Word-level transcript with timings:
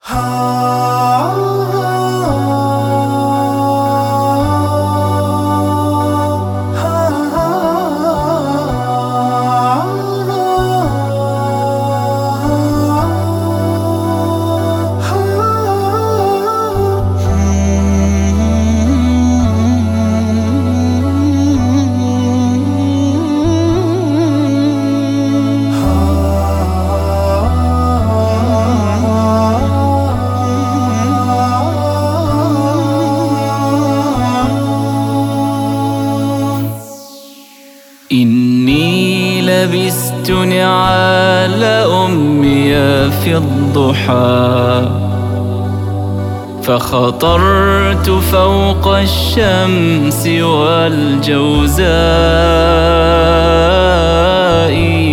Home. 0.00 0.57
إني 38.12 39.42
لبست 39.42 40.30
نعال 40.30 41.64
أمي 41.84 42.72
في 43.10 43.36
الضحى 43.36 44.88
فخطرت 46.62 48.10
فوق 48.10 48.88
الشمس 48.96 50.26
والجوزاء 50.26 51.88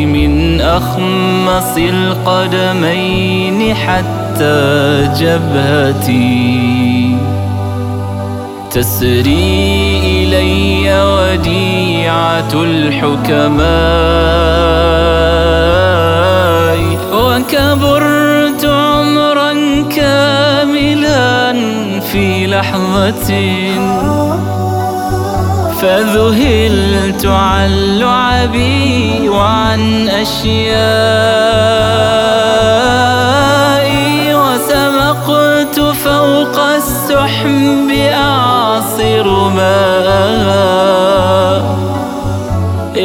من 0.06 0.62
أخمص 0.62 1.78
القدمين 1.78 3.76
حتى 3.76 5.10
جبهتي. 5.20 6.66
تسري 8.72 9.85
إلي 10.56 11.04
وديعة 11.04 12.54
الحكماء. 12.54 13.66
وكبرت 17.14 18.66
عمرا 18.66 19.54
كاملا 19.96 21.54
في 22.00 22.48
لحظة 22.48 23.32
فذهلت 25.82 27.26
عن 27.26 27.70
لعبي 28.00 29.30
وعن 29.30 30.10
أشيائي 30.10 31.35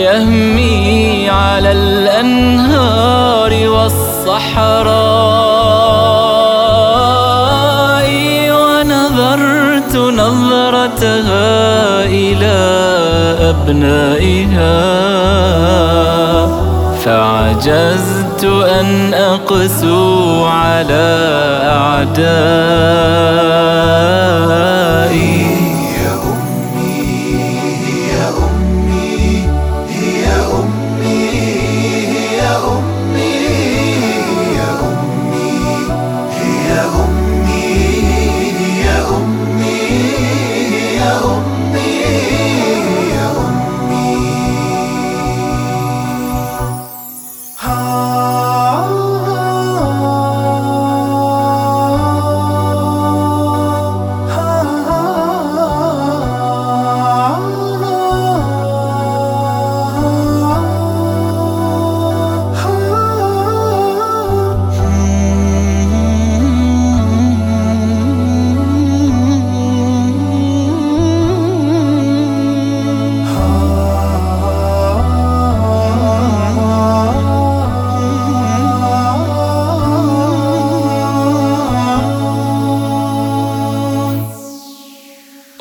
يهمي 0.00 1.30
على 1.30 1.72
الأنهار 1.72 3.52
والصحراء 3.68 4.80
ونظرت 8.50 9.96
نظرتها 9.96 11.48
إلى 12.04 12.58
أبنائها. 13.50 14.80
فعجزت 17.04 18.44
أن 18.80 19.14
أقسو 19.14 20.44
على 20.44 21.18
أعدائي. 21.64 22.50
home. 36.90 37.19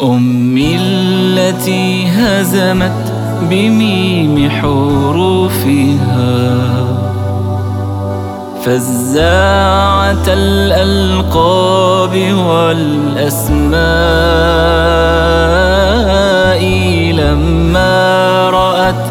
أمي 0.04 0.76
التي 0.76 2.08
هزمت 2.08 3.14
بميم 3.50 4.50
حروفها. 4.50 6.30
فزاعة 8.66 10.26
الألقاب 10.28 12.34
والأسماء 12.34 13.80
لما 17.14 18.50
رأت 18.50 19.06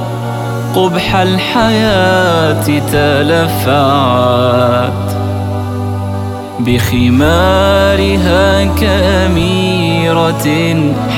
قبح 0.74 1.16
الحياة 1.16 2.62
تلفعت 2.92 4.92
بخمارها 6.60 8.64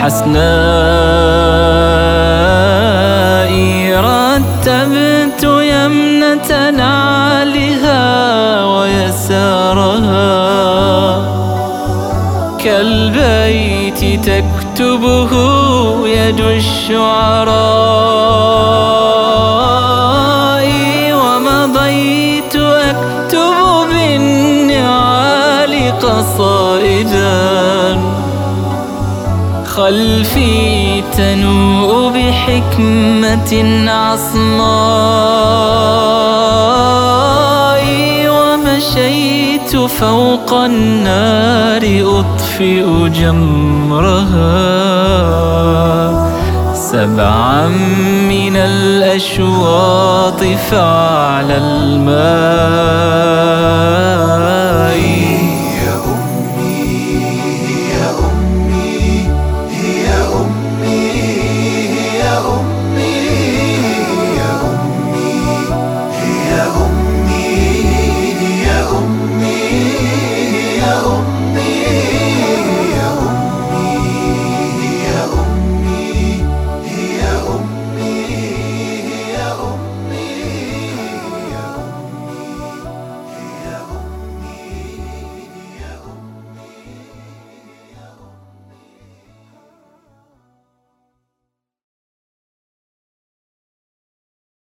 حسناء 0.01 0.41
رتبت 4.01 5.43
يمنة 5.43 6.71
نعلها 6.71 8.01
ويسارها. 8.65 10.21
كالبيت 12.59 14.01
تكتبه 14.25 15.31
يد 16.09 16.41
الشعراء. 16.41 17.90
خلفي 29.81 31.03
تنوء 31.17 32.13
بحكمة 32.13 33.53
عصماء 33.91 34.61
ومشيت 38.29 39.77
فوق 39.77 40.53
النار 40.55 41.83
أطفئ 42.21 43.09
جمرها. 43.09 44.51
سبعا 46.75 47.69
من 48.29 48.57
الأشواط 48.57 50.41
فعلى 50.71 51.57
الماء. 51.57 52.91